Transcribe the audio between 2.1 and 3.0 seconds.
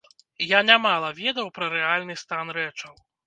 стан рэчаў.